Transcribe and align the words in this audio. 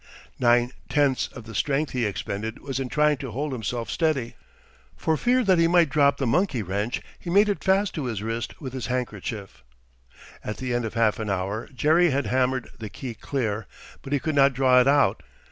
Nine 0.39 0.71
tenths 0.89 1.27
of 1.27 1.43
the 1.45 1.53
strength 1.53 1.91
he 1.91 2.05
expended 2.07 2.57
was 2.57 2.79
in 2.79 2.89
trying 2.89 3.17
to 3.17 3.29
hold 3.29 3.51
himself 3.53 3.87
steady. 3.91 4.33
For 4.97 5.15
fear 5.15 5.43
that 5.43 5.59
he 5.59 5.67
might 5.67 5.89
drop 5.89 6.17
the 6.17 6.25
monkey 6.25 6.63
wrench 6.63 7.03
he 7.19 7.29
made 7.29 7.47
it 7.47 7.63
fast 7.63 7.93
to 7.93 8.05
his 8.05 8.23
wrist 8.23 8.59
with 8.59 8.73
his 8.73 8.87
handkerchief. 8.87 9.61
At 10.43 10.57
the 10.57 10.73
end 10.73 10.85
of 10.85 10.95
half 10.95 11.19
an 11.19 11.29
hour 11.29 11.69
Jerry 11.71 12.09
had 12.09 12.25
hammered 12.25 12.69
the 12.79 12.89
key 12.89 13.13
clear, 13.13 13.67
but 14.01 14.11
he 14.11 14.17
could 14.17 14.33
not 14.33 14.53
draw 14.53 14.81
it 14.81 14.87
out. 14.87 15.21